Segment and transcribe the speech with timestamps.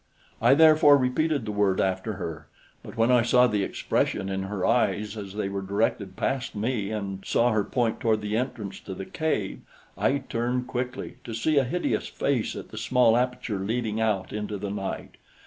[0.41, 2.47] I therefore repeated the word after her;
[2.81, 6.89] but when I saw the expression in her eyes as they were directed past me
[6.89, 9.61] and saw her point toward the entrance to the cave,
[9.95, 14.57] I turned quickly to see a hideous face at the small aperture leading out into
[14.57, 15.17] the night.